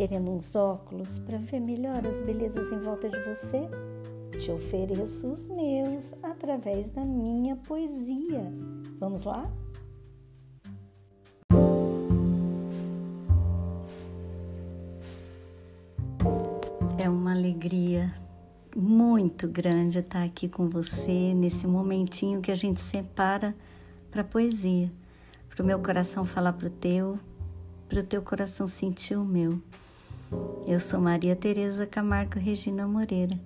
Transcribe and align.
querendo 0.00 0.30
uns 0.30 0.56
óculos 0.56 1.18
para 1.18 1.36
ver 1.36 1.60
melhor 1.60 1.98
as 2.06 2.22
belezas 2.22 2.72
em 2.72 2.78
volta 2.78 3.06
de 3.06 3.18
você? 3.18 3.68
Te 4.38 4.50
ofereço 4.50 5.26
os 5.26 5.46
meus 5.46 6.14
através 6.22 6.90
da 6.90 7.04
minha 7.04 7.54
poesia. 7.56 8.50
Vamos 8.98 9.26
lá? 9.26 9.46
É 16.96 17.06
uma 17.06 17.32
alegria 17.32 18.10
muito 18.74 19.46
grande 19.46 19.98
estar 19.98 20.24
aqui 20.24 20.48
com 20.48 20.66
você 20.70 21.34
nesse 21.34 21.66
momentinho 21.66 22.40
que 22.40 22.50
a 22.50 22.56
gente 22.56 22.80
separa 22.80 23.54
para 24.10 24.24
poesia, 24.24 24.90
para 25.50 25.62
o 25.62 25.66
meu 25.66 25.78
coração 25.78 26.24
falar 26.24 26.54
para 26.54 26.68
o 26.68 26.70
teu, 26.70 27.18
para 27.86 28.00
o 28.00 28.02
teu 28.02 28.22
coração 28.22 28.66
sentir 28.66 29.14
o 29.14 29.24
meu. 29.26 29.60
Eu 30.66 30.78
sou 30.78 31.00
Maria 31.00 31.34
Tereza 31.34 31.86
Camargo 31.86 32.38
Regina 32.38 32.86
Moreira 32.86 33.38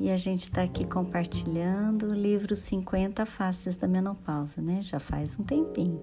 e 0.00 0.10
a 0.10 0.16
gente 0.16 0.42
está 0.42 0.62
aqui 0.62 0.84
compartilhando 0.84 2.06
o 2.06 2.14
livro 2.14 2.56
50 2.56 3.24
Faces 3.24 3.76
da 3.76 3.86
Menopausa, 3.86 4.60
né? 4.60 4.82
Já 4.82 4.98
faz 4.98 5.38
um 5.38 5.44
tempinho. 5.44 6.02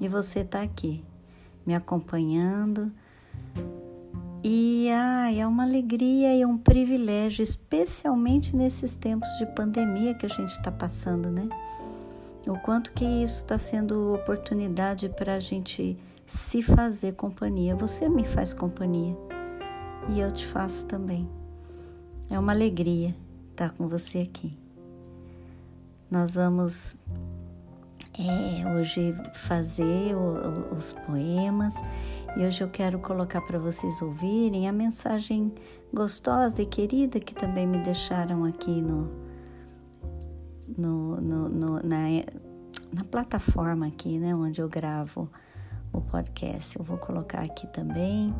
E 0.00 0.06
você 0.06 0.40
está 0.40 0.62
aqui 0.62 1.02
me 1.66 1.74
acompanhando. 1.74 2.92
E 4.44 4.88
ai, 4.90 5.40
é 5.40 5.46
uma 5.46 5.64
alegria 5.64 6.36
e 6.36 6.44
um 6.44 6.56
privilégio, 6.56 7.42
especialmente 7.42 8.56
nesses 8.56 8.94
tempos 8.94 9.28
de 9.38 9.46
pandemia 9.46 10.14
que 10.14 10.26
a 10.26 10.28
gente 10.28 10.50
está 10.50 10.70
passando, 10.70 11.30
né? 11.30 11.48
O 12.46 12.58
quanto 12.58 12.92
que 12.92 13.04
isso 13.04 13.42
está 13.42 13.56
sendo 13.56 14.14
oportunidade 14.14 15.08
para 15.08 15.34
a 15.34 15.40
gente 15.40 15.98
se 16.32 16.62
fazer 16.62 17.12
companhia. 17.12 17.76
Você 17.76 18.08
me 18.08 18.26
faz 18.26 18.54
companhia 18.54 19.16
e 20.08 20.20
eu 20.20 20.32
te 20.32 20.46
faço 20.46 20.86
também. 20.86 21.28
É 22.30 22.38
uma 22.38 22.52
alegria 22.52 23.14
estar 23.50 23.70
com 23.72 23.86
você 23.86 24.18
aqui. 24.18 24.56
Nós 26.10 26.34
vamos 26.34 26.96
é, 28.18 28.74
hoje 28.74 29.14
fazer 29.34 30.14
o, 30.16 30.74
os 30.74 30.92
poemas 30.92 31.74
e 32.36 32.44
hoje 32.44 32.62
eu 32.64 32.68
quero 32.68 32.98
colocar 32.98 33.42
para 33.42 33.58
vocês 33.58 34.00
ouvirem 34.00 34.68
a 34.68 34.72
mensagem 34.72 35.52
gostosa 35.92 36.62
e 36.62 36.66
querida 36.66 37.20
que 37.20 37.34
também 37.34 37.66
me 37.66 37.78
deixaram 37.78 38.44
aqui 38.44 38.80
no, 38.80 39.10
no, 40.76 41.20
no, 41.20 41.48
no 41.48 41.74
na, 41.82 42.06
na 42.92 43.04
plataforma 43.10 43.86
aqui, 43.86 44.18
né, 44.18 44.34
onde 44.34 44.60
eu 44.60 44.68
gravo 44.68 45.30
o 45.92 46.00
podcast. 46.00 46.78
Eu 46.78 46.84
vou 46.84 46.98
colocar 46.98 47.40
aqui 47.40 47.66
também 47.68 48.34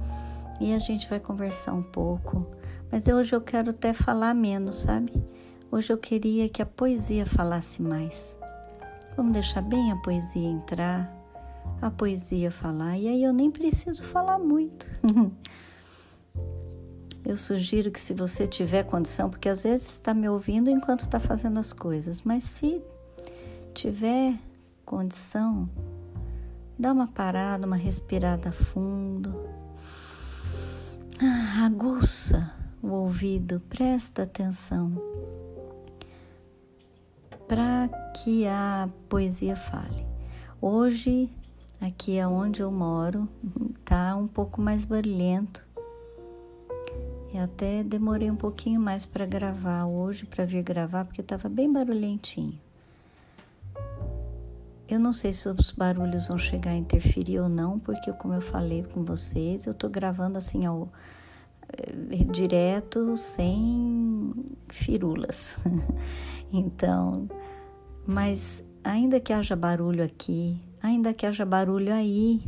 e 0.60 0.72
a 0.72 0.78
gente 0.78 1.08
vai 1.08 1.20
conversar 1.20 1.72
um 1.72 1.82
pouco. 1.82 2.46
Mas 2.90 3.08
hoje 3.08 3.34
eu 3.34 3.40
quero 3.40 3.70
até 3.70 3.92
falar 3.92 4.34
menos, 4.34 4.76
sabe? 4.76 5.12
Hoje 5.70 5.92
eu 5.92 5.98
queria 5.98 6.48
que 6.48 6.60
a 6.60 6.66
poesia 6.66 7.24
falasse 7.24 7.80
mais. 7.80 8.36
Vamos 9.16 9.32
deixar 9.32 9.62
bem 9.62 9.90
a 9.90 9.96
poesia 9.96 10.48
entrar, 10.48 11.10
a 11.80 11.90
poesia 11.90 12.50
falar, 12.50 12.98
e 12.98 13.08
aí 13.08 13.22
eu 13.22 13.32
nem 13.32 13.50
preciso 13.50 14.02
falar 14.02 14.38
muito. 14.38 14.86
eu 17.24 17.36
sugiro 17.36 17.90
que 17.90 18.00
se 18.00 18.14
você 18.14 18.46
tiver 18.46 18.84
condição, 18.84 19.30
porque 19.30 19.48
às 19.48 19.62
vezes 19.62 19.92
está 19.92 20.12
me 20.12 20.28
ouvindo 20.28 20.70
enquanto 20.70 21.00
está 21.00 21.20
fazendo 21.20 21.58
as 21.58 21.72
coisas, 21.72 22.22
mas 22.22 22.44
se 22.44 22.82
tiver 23.74 24.34
condição, 24.84 25.68
dá 26.78 26.92
uma 26.92 27.06
parada, 27.06 27.66
uma 27.66 27.76
respirada 27.76 28.52
fundo 28.52 29.34
ah, 31.24 31.66
aguça 31.66 32.52
o 32.82 32.88
ouvido, 32.88 33.62
presta 33.68 34.24
atenção 34.24 34.92
para 37.46 37.88
que 38.16 38.44
a 38.44 38.88
poesia 39.08 39.54
fale. 39.54 40.04
Hoje, 40.60 41.30
aqui 41.80 42.18
é 42.18 42.26
onde 42.26 42.60
eu 42.60 42.72
moro, 42.72 43.28
tá 43.84 44.16
um 44.16 44.26
pouco 44.26 44.60
mais 44.60 44.84
barulhento. 44.84 45.64
Eu 47.32 47.44
até 47.44 47.82
demorei 47.82 48.30
um 48.30 48.36
pouquinho 48.36 48.78
mais 48.78 49.06
para 49.06 49.24
gravar 49.24 49.86
hoje, 49.86 50.26
para 50.26 50.44
vir 50.44 50.62
gravar, 50.62 51.06
porque 51.06 51.22
estava 51.22 51.48
bem 51.48 51.72
barulhentinho. 51.72 52.60
Eu 54.86 55.00
não 55.00 55.14
sei 55.14 55.32
se 55.32 55.48
os 55.48 55.70
barulhos 55.70 56.26
vão 56.26 56.36
chegar 56.36 56.72
a 56.72 56.76
interferir 56.76 57.40
ou 57.40 57.48
não, 57.48 57.78
porque 57.78 58.12
como 58.12 58.34
eu 58.34 58.42
falei 58.42 58.82
com 58.82 59.02
vocês, 59.02 59.64
eu 59.64 59.72
estou 59.72 59.88
gravando 59.88 60.36
assim 60.36 60.66
ao 60.66 60.92
é, 61.72 62.24
direto, 62.24 63.16
sem 63.16 64.34
firulas. 64.68 65.56
então, 66.52 67.26
mas 68.06 68.62
ainda 68.84 69.18
que 69.18 69.32
haja 69.32 69.56
barulho 69.56 70.04
aqui, 70.04 70.60
ainda 70.82 71.14
que 71.14 71.24
haja 71.24 71.46
barulho 71.46 71.94
aí, 71.94 72.44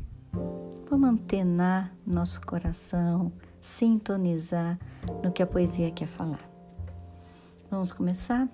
vamos 0.90 1.08
antenar 1.08 1.94
nosso 2.06 2.42
coração, 2.42 3.32
sintonizar 3.64 4.78
no 5.22 5.32
que 5.32 5.42
a 5.42 5.47
poesia 5.47 5.91
quer 5.91 6.06
falar. 6.06 6.50
Vamos 7.70 7.92
começar? 7.92 8.48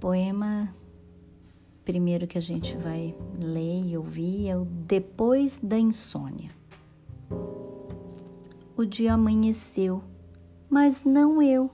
poema 0.00 0.74
primeiro 1.84 2.26
que 2.26 2.38
a 2.38 2.40
gente 2.40 2.74
vai 2.76 3.14
ler 3.38 3.84
e 3.84 3.96
ouvir 3.96 4.48
é 4.48 4.56
o 4.56 4.64
Depois 4.64 5.60
da 5.62 5.78
Insônia. 5.78 6.50
O 8.76 8.86
dia 8.86 9.12
amanheceu, 9.12 10.02
mas 10.70 11.04
não 11.04 11.42
eu. 11.42 11.70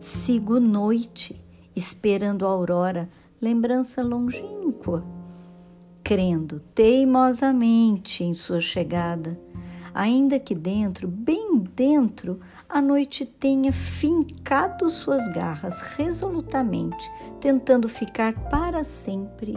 Sigo 0.00 0.58
noite, 0.58 1.40
esperando 1.76 2.44
a 2.44 2.50
aurora, 2.50 3.08
lembrança 3.40 4.02
longínqua, 4.02 5.04
crendo 6.04 6.60
teimosamente 6.74 8.22
em 8.22 8.34
sua 8.34 8.60
chegada, 8.60 9.40
ainda 9.94 10.38
que 10.38 10.54
dentro, 10.54 11.08
bem 11.08 11.64
dentro, 11.74 12.40
a 12.68 12.82
noite 12.82 13.24
tenha 13.24 13.72
fincado 13.72 14.90
suas 14.90 15.26
garras 15.32 15.94
resolutamente, 15.96 17.10
tentando 17.40 17.88
ficar 17.88 18.34
para 18.50 18.84
sempre 18.84 19.54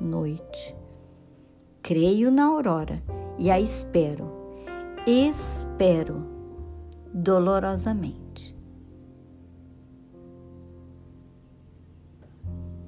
noite. 0.00 0.74
Creio 1.82 2.30
na 2.30 2.44
aurora 2.44 3.02
e 3.38 3.50
a 3.50 3.60
espero, 3.60 4.56
espero 5.06 6.26
dolorosamente. 7.12 8.56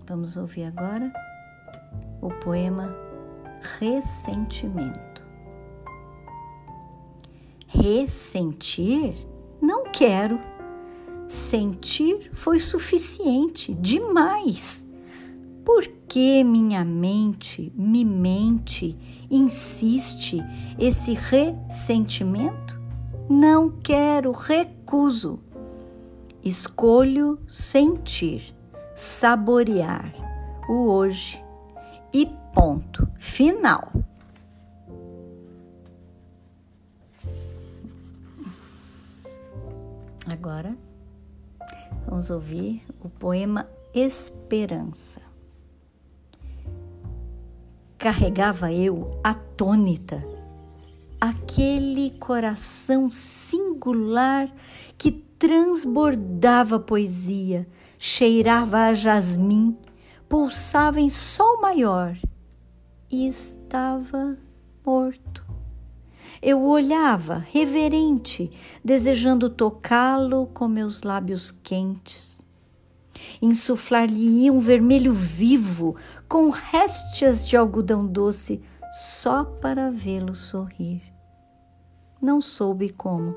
Vamos 0.06 0.36
ouvir 0.36 0.64
agora 0.64 1.12
o 2.22 2.28
poema 2.28 2.96
Ressentimento. 3.78 5.26
Ressentir? 7.66 9.14
Não 9.60 9.84
quero. 9.84 10.38
Sentir 11.28 12.30
foi 12.34 12.58
suficiente, 12.58 13.74
demais. 13.74 14.86
Por 15.64 15.86
que 16.08 16.42
minha 16.42 16.84
mente 16.84 17.72
me 17.76 18.04
mente, 18.04 18.96
insiste 19.30 20.42
esse 20.78 21.14
ressentimento? 21.14 22.80
Não 23.28 23.70
quero, 23.70 24.32
recuso. 24.32 25.38
Escolho 26.44 27.38
sentir, 27.46 28.54
saborear 28.94 30.12
o 30.68 30.88
hoje 30.90 31.42
e 32.12 32.26
ponto 32.54 33.08
final. 33.16 33.90
Agora 40.30 40.76
vamos 42.06 42.30
ouvir 42.30 42.82
o 43.00 43.08
poema 43.08 43.68
Esperança. 43.94 45.20
Carregava 47.98 48.72
eu 48.72 49.20
atônita 49.22 50.24
aquele 51.20 52.10
coração 52.18 53.10
singular 53.12 54.52
que 54.98 55.12
transbordava 55.12 56.80
poesia, 56.80 57.64
cheirava 57.98 58.78
a 58.78 58.94
jasmim, 58.94 59.76
pulsava 60.32 60.98
em 60.98 61.10
sol 61.10 61.60
maior 61.60 62.16
e 63.10 63.28
estava 63.28 64.38
morto. 64.82 65.44
Eu 66.40 66.64
olhava, 66.64 67.36
reverente, 67.36 68.50
desejando 68.82 69.50
tocá-lo 69.50 70.46
com 70.46 70.66
meus 70.66 71.02
lábios 71.02 71.50
quentes. 71.50 72.42
Insuflar-lhe 73.42 74.50
um 74.50 74.58
vermelho 74.58 75.12
vivo, 75.12 75.96
com 76.26 76.48
réstias 76.48 77.46
de 77.46 77.54
algodão 77.54 78.06
doce, 78.06 78.62
só 78.90 79.44
para 79.44 79.90
vê-lo 79.90 80.34
sorrir. 80.34 81.02
Não 82.22 82.40
soube 82.40 82.88
como. 82.88 83.36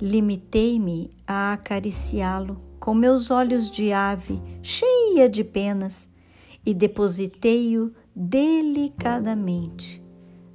Limitei-me 0.00 1.10
a 1.26 1.52
acariciá-lo 1.52 2.69
com 2.80 2.94
meus 2.94 3.30
olhos 3.30 3.70
de 3.70 3.92
ave 3.92 4.42
cheia 4.62 5.28
de 5.28 5.44
penas 5.44 6.08
e 6.64 6.74
depositei-o 6.74 7.92
delicadamente 8.16 10.02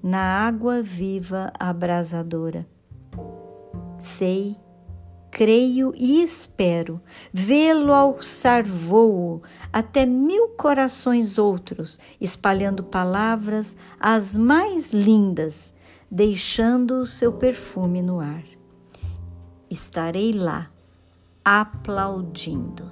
na 0.01 0.19
água 0.19 0.81
viva 0.81 1.53
abrasadora. 1.59 2.67
Sei, 3.97 4.55
creio 5.31 5.93
e 5.95 6.21
espero 6.21 7.01
vê-lo 7.33 7.91
alçar 7.91 8.63
voo 8.63 9.41
até 9.73 10.05
mil 10.05 10.49
corações 10.49 11.37
outros, 11.37 11.99
espalhando 12.21 12.83
palavras 12.83 13.75
as 13.99 14.37
mais 14.37 14.91
lindas, 14.91 15.73
deixando 16.09 16.99
o 16.99 17.05
seu 17.05 17.33
perfume 17.33 18.01
no 18.01 18.19
ar. 18.19 18.43
Estarei 19.69 20.31
lá, 20.31 20.69
aplaudindo. 21.45 22.91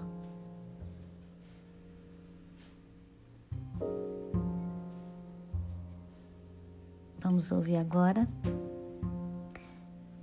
Vamos 7.19 7.51
ouvir 7.51 7.77
agora 7.77 8.27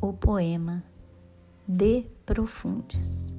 o 0.00 0.12
poema 0.12 0.84
De 1.66 2.06
Profundis. 2.24 3.34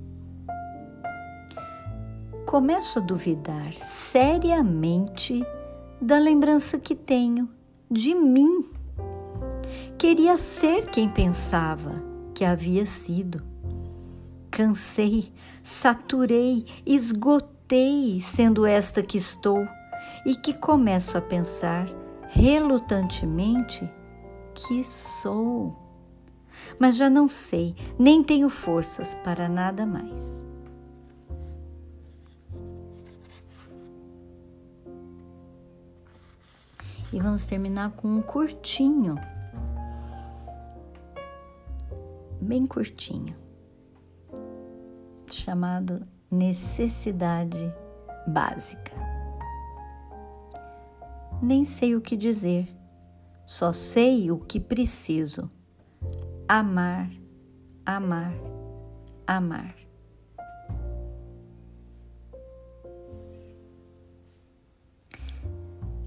Começo 2.46 3.00
a 3.00 3.02
duvidar 3.02 3.74
seriamente 3.74 5.42
da 6.02 6.20
lembrança 6.20 6.78
que 6.78 6.96
tenho 6.96 7.48
de 7.90 8.14
mim. 8.14 8.70
Queria 9.98 10.38
ser 10.38 10.90
quem 10.90 11.08
pensava 11.08 12.04
que 12.36 12.44
havia 12.44 12.86
sido. 12.86 13.50
Cansei, 14.62 15.34
saturei, 15.63 16.68
esgotei 16.86 18.22
sendo 18.22 18.63
esta 18.63 19.02
que 19.02 19.18
estou 19.18 19.68
e 20.24 20.36
que 20.36 20.54
começo 20.54 21.18
a 21.18 21.22
pensar 21.22 21.88
relutantemente 22.30 23.92
que 24.54 24.84
sou. 24.84 25.75
Mas 26.78 26.96
já 26.96 27.10
não 27.10 27.28
sei, 27.28 27.75
nem 27.98 28.24
tenho 28.24 28.50
forças 28.52 29.16
para 29.16 29.50
nada 29.50 29.84
mais. 29.84 30.46
E 37.12 37.19
vamos 37.19 37.46
terminar 37.46 37.94
com 37.94 38.08
um 38.08 38.22
curtinho, 38.22 39.16
bem 42.40 42.68
curtinho, 42.68 43.41
chamado 45.36 46.06
Necessidade 46.30 47.74
Básica 48.28 49.12
nem 51.42 51.63
sei 51.63 51.95
o 51.95 52.01
que 52.01 52.16
dizer, 52.16 52.68
só 53.44 53.74
sei 53.74 54.31
o 54.31 54.38
que 54.38 54.60
preciso: 54.60 55.50
amar, 56.48 57.10
amar, 57.86 58.33
amar. 59.25 59.75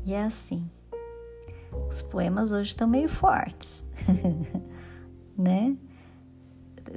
E 0.07 0.13
é 0.13 0.23
assim. 0.23 0.71
Os 1.89 2.03
poemas 2.03 2.53
hoje 2.53 2.71
estão 2.71 2.87
meio 2.87 3.09
fortes, 3.09 3.85
né? 5.37 5.77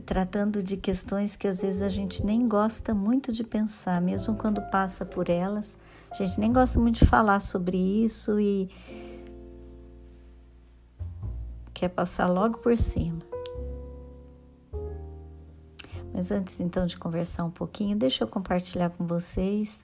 Tratando 0.05 0.61
de 0.61 0.77
questões 0.77 1.35
que 1.35 1.47
às 1.47 1.61
vezes 1.61 1.81
a 1.81 1.89
gente 1.89 2.25
nem 2.25 2.47
gosta 2.47 2.93
muito 2.93 3.31
de 3.31 3.43
pensar, 3.43 4.01
mesmo 4.01 4.35
quando 4.35 4.61
passa 4.69 5.05
por 5.05 5.29
elas, 5.29 5.75
a 6.11 6.15
gente 6.15 6.39
nem 6.39 6.51
gosta 6.53 6.79
muito 6.79 6.99
de 6.99 7.05
falar 7.05 7.39
sobre 7.39 7.77
isso 7.77 8.39
e 8.39 8.69
quer 11.73 11.89
passar 11.89 12.27
logo 12.27 12.59
por 12.59 12.77
cima. 12.77 13.21
Mas 16.13 16.31
antes 16.31 16.59
então 16.59 16.87
de 16.87 16.97
conversar 16.97 17.43
um 17.43 17.51
pouquinho, 17.51 17.95
deixa 17.95 18.23
eu 18.23 18.27
compartilhar 18.27 18.89
com 18.89 19.05
vocês 19.05 19.83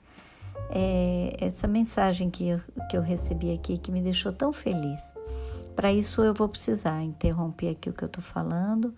é, 0.70 1.36
essa 1.40 1.68
mensagem 1.68 2.30
que 2.30 2.48
eu, 2.48 2.60
que 2.90 2.96
eu 2.96 3.02
recebi 3.02 3.52
aqui 3.52 3.78
que 3.78 3.92
me 3.92 4.00
deixou 4.00 4.32
tão 4.32 4.52
feliz. 4.52 5.14
Para 5.76 5.92
isso 5.92 6.22
eu 6.22 6.34
vou 6.34 6.48
precisar 6.48 7.02
interromper 7.02 7.70
aqui 7.70 7.90
o 7.90 7.92
que 7.92 8.02
eu 8.02 8.06
estou 8.06 8.22
falando, 8.22 8.94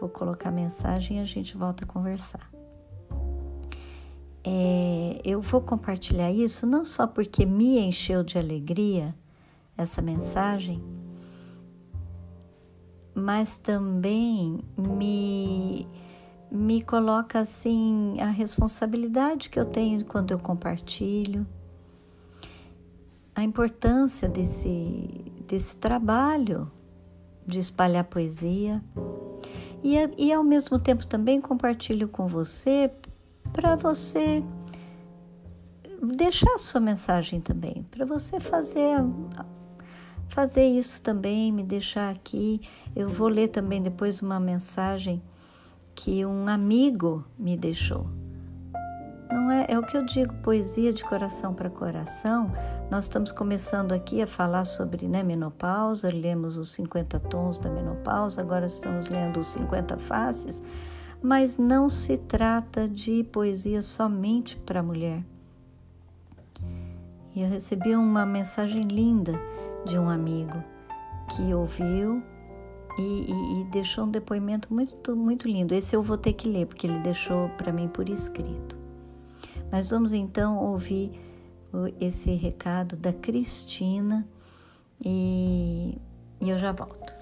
vou 0.00 0.08
colocar 0.08 0.50
mensagem 0.50 1.18
e 1.18 1.20
a 1.20 1.24
gente 1.24 1.56
volta 1.56 1.84
a 1.84 1.86
conversar. 1.86 2.50
É, 4.44 5.20
eu 5.24 5.40
vou 5.42 5.60
compartilhar 5.60 6.30
isso 6.30 6.66
não 6.66 6.84
só 6.84 7.06
porque 7.06 7.44
me 7.44 7.78
encheu 7.78 8.22
de 8.22 8.38
alegria 8.38 9.14
essa 9.76 10.00
mensagem, 10.00 10.82
mas 13.14 13.58
também 13.58 14.60
me, 14.76 15.86
me 16.50 16.82
coloca 16.82 17.40
assim 17.40 18.16
a 18.20 18.30
responsabilidade 18.30 19.50
que 19.50 19.58
eu 19.58 19.66
tenho 19.66 20.04
quando 20.04 20.30
eu 20.30 20.38
compartilho, 20.38 21.46
a 23.34 23.42
importância 23.42 24.28
desse, 24.28 25.32
desse 25.46 25.76
trabalho 25.76 26.70
de 27.48 27.58
espalhar 27.58 28.04
poesia. 28.04 28.82
E, 29.82 29.96
e 30.18 30.32
ao 30.32 30.44
mesmo 30.44 30.78
tempo 30.78 31.06
também 31.06 31.40
compartilho 31.40 32.08
com 32.08 32.26
você 32.26 32.90
para 33.52 33.74
você 33.74 34.44
deixar 36.02 36.52
a 36.54 36.58
sua 36.58 36.80
mensagem 36.80 37.40
também, 37.40 37.86
para 37.90 38.04
você 38.04 38.38
fazer 38.38 38.98
fazer 40.28 40.68
isso 40.68 41.00
também, 41.00 41.50
me 41.50 41.62
deixar 41.62 42.10
aqui. 42.10 42.60
Eu 42.94 43.08
vou 43.08 43.28
ler 43.28 43.48
também 43.48 43.80
depois 43.82 44.20
uma 44.20 44.38
mensagem 44.38 45.22
que 45.94 46.24
um 46.26 46.46
amigo 46.48 47.24
me 47.38 47.56
deixou. 47.56 48.06
Não 49.48 49.54
é, 49.54 49.64
é 49.66 49.78
o 49.78 49.82
que 49.82 49.96
eu 49.96 50.04
digo, 50.04 50.34
poesia 50.42 50.92
de 50.92 51.02
coração 51.02 51.54
para 51.54 51.70
coração. 51.70 52.52
Nós 52.90 53.04
estamos 53.04 53.32
começando 53.32 53.92
aqui 53.92 54.20
a 54.20 54.26
falar 54.26 54.66
sobre 54.66 55.08
né, 55.08 55.22
menopausa, 55.22 56.10
lemos 56.10 56.58
os 56.58 56.70
50 56.72 57.18
tons 57.20 57.58
da 57.58 57.70
menopausa, 57.70 58.42
agora 58.42 58.66
estamos 58.66 59.08
lendo 59.08 59.40
os 59.40 59.46
50 59.48 59.96
faces 59.96 60.62
mas 61.20 61.58
não 61.58 61.88
se 61.88 62.16
trata 62.16 62.88
de 62.88 63.24
poesia 63.24 63.82
somente 63.82 64.56
para 64.56 64.84
mulher. 64.84 65.24
E 67.34 67.42
eu 67.42 67.48
recebi 67.48 67.96
uma 67.96 68.24
mensagem 68.24 68.82
linda 68.82 69.32
de 69.84 69.98
um 69.98 70.08
amigo 70.08 70.62
que 71.34 71.52
ouviu 71.52 72.22
e, 72.96 73.02
e, 73.02 73.60
e, 73.60 73.64
deixou 73.64 74.04
um 74.04 74.10
depoimento 74.10 74.72
muito, 74.72 75.16
muito 75.16 75.48
lindo. 75.48 75.74
Esse 75.74 75.96
eu 75.96 76.02
vou 76.02 76.16
ter 76.16 76.34
que 76.34 76.48
ler, 76.48 76.66
porque 76.66 76.86
ele 76.86 77.00
deixou 77.00 77.48
para 77.56 77.72
mim 77.72 77.88
por 77.88 78.08
escrito. 78.08 78.77
Mas 79.70 79.90
vamos 79.90 80.12
então 80.12 80.56
ouvir 80.58 81.12
esse 82.00 82.32
recado 82.32 82.96
da 82.96 83.12
Cristina 83.12 84.26
e, 85.04 85.96
eu 86.40 86.56
já 86.56 86.72
volto. 86.72 87.18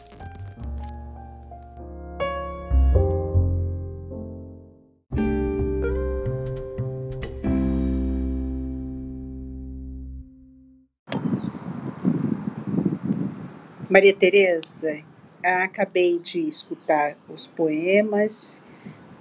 Maria 13.89 14.15
Tereza, 14.15 14.99
acabei 15.43 16.19
de 16.19 16.41
escutar 16.41 17.17
os 17.29 17.47
poemas 17.47 18.63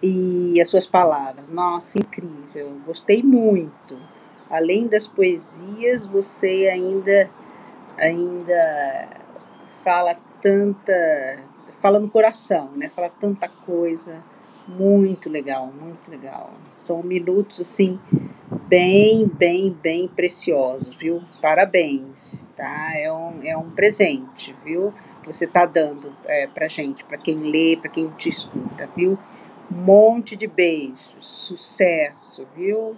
e 0.05 0.61
as 0.61 0.69
suas 0.69 0.85
palavras. 0.85 1.47
Nossa, 1.49 1.97
incrível, 1.97 2.77
gostei 2.85 3.23
muito. 3.23 3.97
Além 4.49 4.87
das 4.87 5.07
poesias, 5.07 6.05
você 6.05 6.69
ainda 6.71 7.29
ainda 7.97 9.07
fala 9.65 10.15
tanta, 10.41 11.39
fala 11.71 11.99
no 11.99 12.09
coração, 12.09 12.71
né? 12.75 12.89
Fala 12.89 13.09
tanta 13.09 13.49
coisa, 13.49 14.23
muito 14.67 15.29
legal, 15.29 15.67
muito 15.67 16.09
legal. 16.09 16.53
São 16.75 17.01
minutos 17.01 17.61
assim 17.61 17.99
bem, 18.67 19.27
bem, 19.27 19.71
bem 19.81 20.07
preciosos, 20.07 20.95
viu? 20.95 21.21
Parabéns, 21.41 22.49
tá? 22.55 22.91
É 22.95 23.11
um, 23.11 23.41
é 23.43 23.57
um 23.57 23.69
presente, 23.71 24.55
viu? 24.63 24.93
Que 25.23 25.33
você 25.33 25.47
tá 25.47 25.65
dando 25.65 26.13
é, 26.25 26.45
pra 26.47 26.67
gente, 26.67 27.03
pra 27.03 27.17
quem 27.17 27.37
lê, 27.39 27.77
pra 27.77 27.89
quem 27.89 28.09
te 28.09 28.29
escuta, 28.29 28.87
viu? 28.95 29.17
Um 29.71 29.75
monte 29.75 30.35
de 30.35 30.47
beijos, 30.47 31.25
sucesso, 31.25 32.47
viu? 32.55 32.97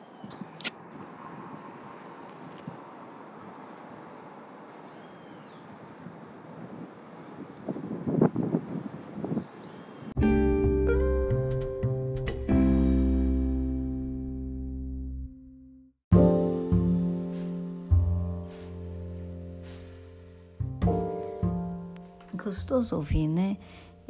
gostoso 22.48 22.96
ouvir, 22.96 23.28
né? 23.28 23.58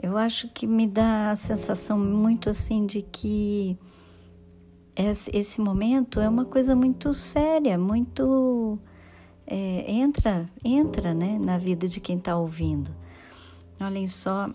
Eu 0.01 0.17
acho 0.17 0.47
que 0.49 0.67
me 0.67 0.85
dá 0.85 1.31
a 1.31 1.35
sensação 1.35 1.97
muito 1.97 2.49
assim 2.49 2.85
de 2.85 3.01
que 3.01 3.77
esse 5.33 5.59
momento 5.61 6.19
é 6.19 6.29
uma 6.29 6.45
coisa 6.45 6.75
muito 6.75 7.13
séria, 7.13 7.77
muito 7.77 8.79
é, 9.45 9.91
entra, 9.91 10.49
entra, 10.63 11.13
né, 11.13 11.39
na 11.39 11.57
vida 11.57 11.87
de 11.87 11.99
quem 11.99 12.17
está 12.17 12.37
ouvindo. 12.37 12.91
Olhem 13.79 14.07
só 14.07 14.49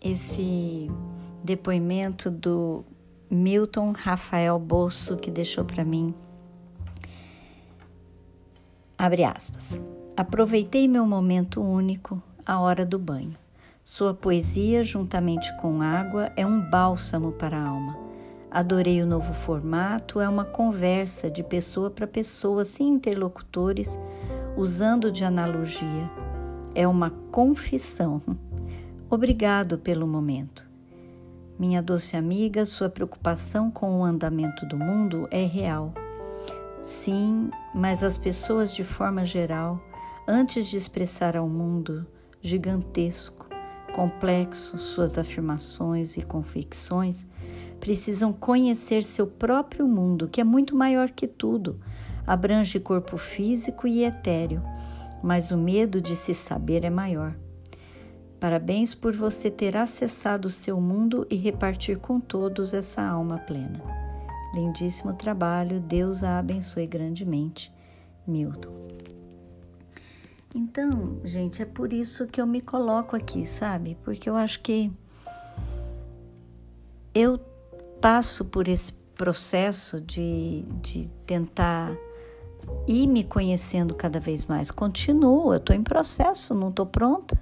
esse 0.00 0.90
depoimento 1.42 2.30
do 2.30 2.84
Milton 3.30 3.92
Rafael 3.92 4.58
Bolso 4.58 5.16
que 5.16 5.30
deixou 5.30 5.64
para 5.64 5.84
mim. 5.84 6.14
Abre 8.96 9.24
aspas. 9.24 9.80
Aproveitei 10.16 10.86
meu 10.86 11.06
momento 11.06 11.62
único, 11.62 12.22
a 12.44 12.60
hora 12.60 12.84
do 12.84 12.98
banho. 12.98 13.36
Sua 13.84 14.14
poesia, 14.14 14.84
juntamente 14.84 15.52
com 15.56 15.82
água, 15.82 16.30
é 16.36 16.46
um 16.46 16.60
bálsamo 16.60 17.32
para 17.32 17.56
a 17.58 17.66
alma. 17.66 17.98
Adorei 18.48 19.02
o 19.02 19.06
novo 19.06 19.34
formato, 19.34 20.20
é 20.20 20.28
uma 20.28 20.44
conversa 20.44 21.28
de 21.28 21.42
pessoa 21.42 21.90
para 21.90 22.06
pessoa, 22.06 22.64
sem 22.64 22.88
interlocutores, 22.90 23.98
usando 24.56 25.10
de 25.10 25.24
analogia. 25.24 26.08
É 26.76 26.86
uma 26.86 27.10
confissão. 27.32 28.22
Obrigado 29.10 29.76
pelo 29.76 30.06
momento. 30.06 30.70
Minha 31.58 31.82
doce 31.82 32.16
amiga, 32.16 32.64
sua 32.64 32.88
preocupação 32.88 33.68
com 33.68 33.98
o 33.98 34.04
andamento 34.04 34.64
do 34.64 34.76
mundo 34.76 35.26
é 35.28 35.44
real. 35.44 35.92
Sim, 36.82 37.50
mas 37.74 38.04
as 38.04 38.16
pessoas, 38.16 38.72
de 38.72 38.84
forma 38.84 39.24
geral, 39.24 39.80
antes 40.26 40.68
de 40.68 40.76
expressar 40.76 41.36
ao 41.36 41.48
mundo 41.48 42.06
gigantesco, 42.40 43.51
complexo, 43.92 44.78
suas 44.78 45.18
afirmações 45.18 46.16
e 46.16 46.22
convicções, 46.22 47.26
precisam 47.78 48.32
conhecer 48.32 49.02
seu 49.02 49.26
próprio 49.26 49.86
mundo, 49.86 50.28
que 50.28 50.40
é 50.40 50.44
muito 50.44 50.74
maior 50.74 51.10
que 51.10 51.26
tudo, 51.26 51.80
abrange 52.26 52.78
corpo 52.78 53.16
físico 53.16 53.86
e 53.86 54.04
etéreo, 54.04 54.62
mas 55.22 55.50
o 55.50 55.56
medo 55.56 56.00
de 56.00 56.16
se 56.16 56.34
saber 56.34 56.84
é 56.84 56.90
maior. 56.90 57.34
Parabéns 58.40 58.94
por 58.94 59.12
você 59.12 59.50
ter 59.50 59.76
acessado 59.76 60.46
o 60.46 60.50
seu 60.50 60.80
mundo 60.80 61.26
e 61.30 61.36
repartir 61.36 61.98
com 61.98 62.18
todos 62.18 62.74
essa 62.74 63.02
alma 63.02 63.38
plena. 63.38 63.80
Lindíssimo 64.52 65.14
trabalho, 65.14 65.80
Deus 65.80 66.24
a 66.24 66.38
abençoe 66.38 66.86
grandemente. 66.86 67.72
Milton. 68.26 68.72
Então, 70.54 71.18
gente, 71.24 71.62
é 71.62 71.64
por 71.64 71.92
isso 71.92 72.26
que 72.26 72.40
eu 72.40 72.46
me 72.46 72.60
coloco 72.60 73.16
aqui, 73.16 73.46
sabe? 73.46 73.96
Porque 74.04 74.28
eu 74.28 74.36
acho 74.36 74.60
que 74.60 74.92
eu 77.14 77.38
passo 78.00 78.44
por 78.44 78.68
esse 78.68 78.92
processo 79.14 80.00
de, 80.00 80.64
de 80.82 81.08
tentar 81.24 81.96
ir 82.86 83.06
me 83.06 83.24
conhecendo 83.24 83.94
cada 83.94 84.20
vez 84.20 84.44
mais. 84.44 84.70
Continuo, 84.70 85.52
eu 85.52 85.58
estou 85.58 85.74
em 85.74 85.82
processo, 85.82 86.54
não 86.54 86.68
estou 86.68 86.86
pronta. 86.86 87.36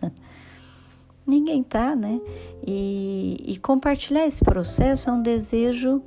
Ninguém 1.26 1.62
tá, 1.62 1.95
né? 1.97 2.21
E, 2.67 3.37
e 3.47 3.59
compartilhar 3.59 4.26
esse 4.26 4.45
processo 4.45 5.11
é 5.11 5.12
um 5.12 5.23
desejo 5.23 6.02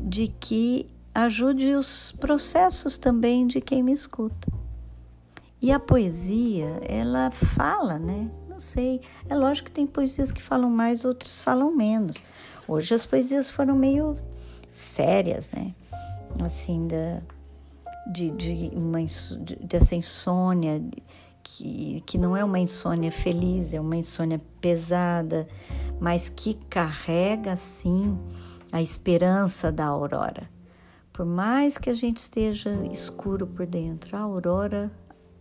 de 0.00 0.28
que 0.28 0.86
ajude 1.14 1.74
os 1.74 2.12
processos 2.12 2.96
também 2.96 3.46
de 3.46 3.60
quem 3.60 3.82
me 3.82 3.92
escuta. 3.92 4.59
E 5.62 5.70
a 5.70 5.78
poesia, 5.78 6.80
ela 6.88 7.30
fala, 7.30 7.98
né? 7.98 8.30
Não 8.48 8.58
sei. 8.58 9.02
É 9.28 9.34
lógico 9.34 9.66
que 9.66 9.72
tem 9.72 9.86
poesias 9.86 10.32
que 10.32 10.40
falam 10.40 10.70
mais, 10.70 11.04
outras 11.04 11.42
falam 11.42 11.74
menos. 11.74 12.16
Hoje 12.66 12.94
as 12.94 13.04
poesias 13.04 13.50
foram 13.50 13.74
meio 13.74 14.16
sérias, 14.70 15.50
né? 15.50 15.74
Assim, 16.42 16.86
da, 16.86 17.20
de, 18.10 18.30
de 18.30 18.70
uma, 18.74 19.04
de, 19.04 19.56
dessa 19.56 19.94
insônia, 19.94 20.82
que, 21.42 22.02
que 22.06 22.16
não 22.16 22.36
é 22.36 22.42
uma 22.42 22.58
insônia 22.58 23.10
feliz, 23.10 23.74
é 23.74 23.80
uma 23.80 23.96
insônia 23.96 24.40
pesada, 24.60 25.46
mas 25.98 26.28
que 26.28 26.54
carrega, 26.54 27.54
sim, 27.56 28.18
a 28.72 28.80
esperança 28.80 29.70
da 29.70 29.86
aurora. 29.86 30.48
Por 31.12 31.26
mais 31.26 31.76
que 31.76 31.90
a 31.90 31.94
gente 31.94 32.18
esteja 32.18 32.70
escuro 32.90 33.46
por 33.46 33.66
dentro, 33.66 34.16
a 34.16 34.20
aurora 34.20 34.90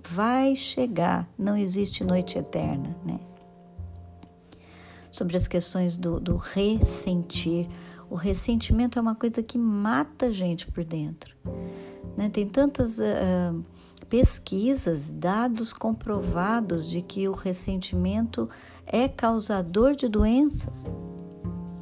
vai 0.07 0.55
chegar, 0.55 1.29
não 1.37 1.57
existe 1.57 2.03
noite 2.03 2.37
eterna, 2.37 2.95
né? 3.05 3.19
Sobre 5.11 5.35
as 5.35 5.47
questões 5.47 5.97
do, 5.97 6.19
do 6.19 6.37
ressentir. 6.37 7.67
O 8.09 8.15
ressentimento 8.15 8.97
é 8.97 9.01
uma 9.01 9.15
coisa 9.15 9.41
que 9.41 9.57
mata 9.57 10.27
a 10.27 10.31
gente 10.31 10.67
por 10.67 10.83
dentro. 10.83 11.35
Né? 12.15 12.29
Tem 12.29 12.47
tantas 12.47 12.99
uh, 12.99 13.63
pesquisas, 14.09 15.11
dados 15.11 15.71
comprovados 15.73 16.89
de 16.89 17.01
que 17.01 17.27
o 17.27 17.33
ressentimento 17.33 18.49
é 18.85 19.07
causador 19.07 19.95
de 19.95 20.07
doenças 20.07 20.91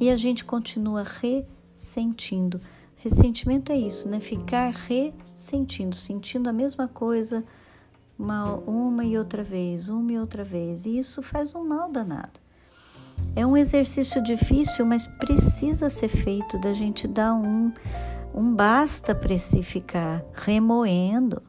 e 0.00 0.10
a 0.10 0.16
gente 0.16 0.44
continua 0.44 1.02
ressentindo. 1.02 2.60
Ressentimento 2.96 3.72
é 3.72 3.76
isso, 3.76 4.08
né? 4.08 4.20
Ficar 4.20 4.72
ressentindo, 4.72 5.94
sentindo 5.94 6.48
a 6.48 6.52
mesma 6.52 6.88
coisa 6.88 7.44
uma, 8.18 8.54
uma 8.54 9.04
e 9.04 9.16
outra 9.16 9.42
vez, 9.42 9.88
uma 9.88 10.12
e 10.12 10.18
outra 10.18 10.42
vez, 10.42 10.86
e 10.86 10.98
isso 10.98 11.22
faz 11.22 11.54
um 11.54 11.64
mal 11.64 11.90
danado. 11.90 12.40
É 13.36 13.46
um 13.46 13.56
exercício 13.56 14.22
difícil, 14.22 14.84
mas 14.84 15.06
precisa 15.06 15.88
ser 15.88 16.08
feito 16.08 16.58
da 16.58 16.74
gente 16.74 17.06
dar 17.06 17.34
um, 17.34 17.72
um 18.34 18.54
basta 18.54 19.14
para 19.14 19.34
esse 19.34 19.62
ficar 19.62 20.24
remoendo. 20.32 21.42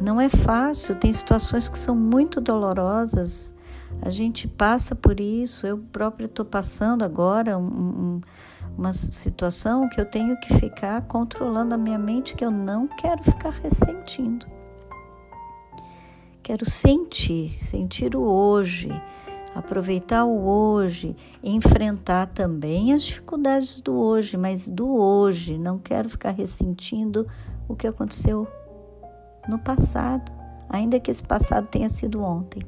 Não 0.00 0.20
é 0.20 0.28
fácil, 0.28 0.96
tem 0.96 1.12
situações 1.12 1.68
que 1.68 1.78
são 1.78 1.94
muito 1.94 2.40
dolorosas. 2.40 3.54
A 4.00 4.10
gente 4.10 4.48
passa 4.48 4.96
por 4.96 5.20
isso. 5.20 5.64
Eu 5.66 5.78
própria 5.78 6.26
estou 6.26 6.44
passando 6.44 7.04
agora 7.04 7.56
um, 7.56 7.66
um, 7.66 8.20
uma 8.76 8.92
situação 8.92 9.88
que 9.88 10.00
eu 10.00 10.04
tenho 10.04 10.36
que 10.40 10.54
ficar 10.54 11.02
controlando 11.02 11.74
a 11.74 11.78
minha 11.78 11.98
mente, 11.98 12.34
que 12.34 12.44
eu 12.44 12.50
não 12.50 12.88
quero 12.88 13.22
ficar 13.22 13.50
ressentindo. 13.50 14.46
Quero 16.42 16.68
sentir, 16.68 17.56
sentir 17.64 18.16
o 18.16 18.22
hoje, 18.22 18.88
aproveitar 19.54 20.24
o 20.24 20.44
hoje, 20.44 21.14
enfrentar 21.42 22.26
também 22.26 22.92
as 22.92 23.04
dificuldades 23.04 23.80
do 23.80 23.94
hoje, 23.94 24.36
mas 24.36 24.68
do 24.68 24.92
hoje. 24.92 25.56
Não 25.56 25.78
quero 25.78 26.08
ficar 26.08 26.30
ressentindo 26.30 27.28
o 27.68 27.76
que 27.76 27.86
aconteceu 27.86 28.48
no 29.48 29.56
passado, 29.56 30.32
ainda 30.68 30.98
que 30.98 31.12
esse 31.12 31.22
passado 31.22 31.68
tenha 31.68 31.88
sido 31.88 32.20
ontem. 32.20 32.62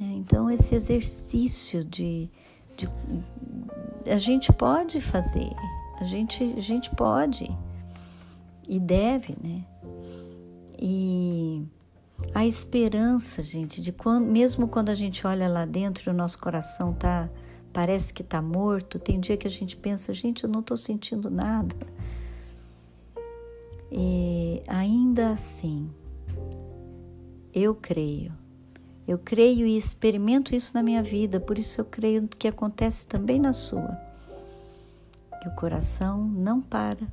É, 0.00 0.04
então, 0.04 0.50
esse 0.50 0.74
exercício 0.74 1.84
de, 1.84 2.30
de. 2.76 2.88
A 4.06 4.18
gente 4.18 4.50
pode 4.54 5.02
fazer, 5.02 5.50
a 6.00 6.04
gente, 6.04 6.42
a 6.56 6.60
gente 6.60 6.90
pode 6.94 7.46
e 8.66 8.80
deve, 8.80 9.36
né? 9.42 9.64
E 10.80 11.64
a 12.34 12.46
esperança, 12.46 13.42
gente, 13.42 13.80
de 13.80 13.92
quando, 13.92 14.26
mesmo 14.26 14.66
quando 14.66 14.88
a 14.88 14.94
gente 14.94 15.26
olha 15.26 15.48
lá 15.48 15.64
dentro 15.64 16.08
e 16.08 16.10
o 16.10 16.16
nosso 16.16 16.38
coração 16.38 16.92
tá 16.92 17.28
parece 17.72 18.12
que 18.12 18.22
tá 18.22 18.42
morto, 18.42 18.98
tem 18.98 19.18
dia 19.18 19.36
que 19.36 19.46
a 19.46 19.50
gente 19.50 19.76
pensa, 19.76 20.12
gente, 20.12 20.44
eu 20.44 20.50
não 20.50 20.60
estou 20.60 20.76
sentindo 20.76 21.30
nada. 21.30 21.74
E 23.90 24.62
ainda 24.68 25.30
assim, 25.32 25.90
eu 27.52 27.74
creio. 27.74 28.32
Eu 29.06 29.18
creio 29.18 29.66
e 29.66 29.76
experimento 29.76 30.54
isso 30.54 30.74
na 30.74 30.82
minha 30.82 31.02
vida, 31.02 31.40
por 31.40 31.58
isso 31.58 31.80
eu 31.80 31.84
creio 31.84 32.28
que 32.28 32.46
acontece 32.46 33.06
também 33.06 33.40
na 33.40 33.52
sua. 33.52 33.98
Que 35.40 35.48
o 35.48 35.54
coração 35.54 36.24
não 36.24 36.60
para 36.60 37.06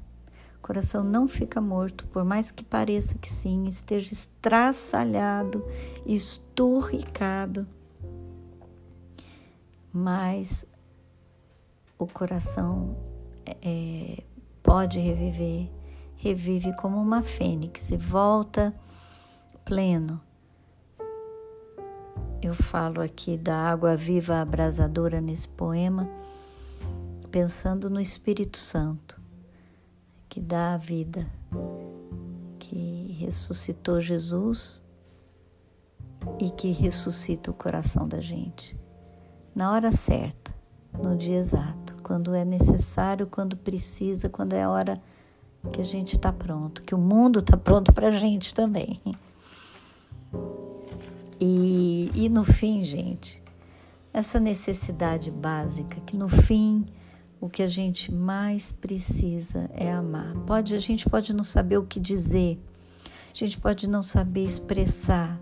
coração 0.69 1.03
não 1.03 1.27
fica 1.27 1.59
morto, 1.59 2.05
por 2.09 2.23
mais 2.23 2.51
que 2.51 2.63
pareça 2.63 3.17
que 3.17 3.27
sim, 3.27 3.63
esteja 3.63 4.13
estraçalhado, 4.13 5.65
esturricado, 6.05 7.67
mas 9.91 10.67
o 11.97 12.05
coração 12.05 12.95
é, 13.63 14.21
pode 14.61 14.99
reviver, 14.99 15.71
revive 16.15 16.71
como 16.75 17.01
uma 17.01 17.23
fênix 17.23 17.89
e 17.89 17.97
volta 17.97 18.71
pleno. 19.65 20.21
Eu 22.43 22.53
falo 22.53 23.01
aqui 23.01 23.37
da 23.37 23.57
água 23.57 23.95
viva 23.95 24.39
abrasadora 24.39 25.19
nesse 25.19 25.49
poema, 25.49 26.07
pensando 27.31 27.89
no 27.89 27.99
Espírito 27.99 28.59
Santo 28.59 29.19
que 30.29 30.39
dá 30.39 30.75
a 30.75 30.77
vida, 30.77 31.27
que 32.59 33.17
ressuscitou 33.19 33.99
Jesus 33.99 34.81
e 36.39 36.49
que 36.51 36.71
ressuscita 36.71 37.51
o 37.51 37.53
coração 37.53 38.07
da 38.07 38.21
gente 38.21 38.79
na 39.59 39.73
hora 39.73 39.91
certa, 39.91 40.53
no 41.03 41.17
dia 41.17 41.37
exato, 41.37 41.97
quando 42.01 42.33
é 42.33 42.45
necessário, 42.45 43.27
quando 43.27 43.57
precisa, 43.57 44.29
quando 44.29 44.53
é 44.53 44.63
a 44.63 44.69
hora 44.69 45.01
que 45.73 45.81
a 45.81 45.83
gente 45.83 46.15
está 46.15 46.31
pronto, 46.31 46.81
que 46.83 46.95
o 46.95 46.97
mundo 46.97 47.39
está 47.39 47.57
pronto 47.57 47.91
para 47.91 48.07
a 48.07 48.11
gente 48.11 48.55
também. 48.55 49.01
E, 51.41 52.09
e 52.15 52.29
no 52.29 52.45
fim, 52.45 52.83
gente, 52.83 53.43
essa 54.13 54.39
necessidade 54.39 55.29
básica, 55.29 55.99
que 56.05 56.15
no 56.15 56.29
fim 56.29 56.85
o 57.41 57.49
que 57.49 57.63
a 57.63 57.67
gente 57.67 58.13
mais 58.13 58.71
precisa 58.71 59.69
é 59.73 59.91
amar. 59.91 60.35
Pode, 60.45 60.75
a 60.75 60.79
gente 60.79 61.09
pode 61.09 61.33
não 61.33 61.43
saber 61.43 61.77
o 61.77 61.85
que 61.85 61.99
dizer, 61.99 62.59
a 63.31 63.35
gente 63.35 63.57
pode 63.57 63.87
não 63.87 64.03
saber 64.03 64.43
expressar. 64.43 65.39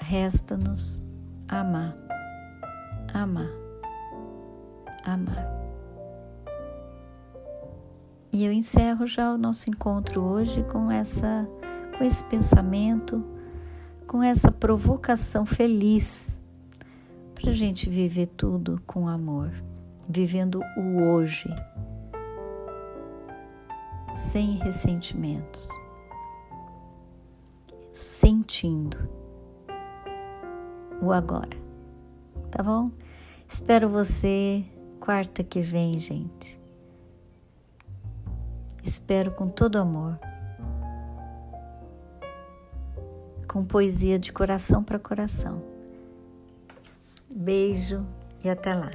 Resta-nos 0.00 1.02
amar, 1.48 1.96
amar, 3.14 3.50
amar. 5.04 5.62
E 8.32 8.44
eu 8.44 8.52
encerro 8.52 9.06
já 9.06 9.32
o 9.32 9.38
nosso 9.38 9.70
encontro 9.70 10.22
hoje 10.22 10.64
com 10.64 10.90
essa 10.90 11.46
com 11.96 12.02
esse 12.02 12.24
pensamento, 12.24 13.22
com 14.06 14.22
essa 14.22 14.50
provocação 14.50 15.44
feliz 15.44 16.40
para 17.42 17.50
a 17.50 17.54
gente 17.54 17.90
viver 17.90 18.28
tudo 18.28 18.80
com 18.86 19.08
amor, 19.08 19.52
vivendo 20.08 20.62
o 20.76 21.02
hoje, 21.02 21.52
sem 24.14 24.58
ressentimentos, 24.58 25.68
sentindo 27.90 28.96
o 31.02 31.10
agora, 31.10 31.58
tá 32.48 32.62
bom? 32.62 32.92
Espero 33.48 33.88
você 33.88 34.64
quarta 35.00 35.42
que 35.42 35.60
vem, 35.60 35.98
gente. 35.98 36.56
Espero 38.84 39.32
com 39.32 39.48
todo 39.48 39.78
amor, 39.78 40.16
com 43.48 43.64
poesia 43.64 44.16
de 44.16 44.32
coração 44.32 44.84
para 44.84 44.96
coração. 44.96 45.71
Beijo 47.42 48.06
e 48.44 48.48
até 48.48 48.72
lá. 48.72 48.88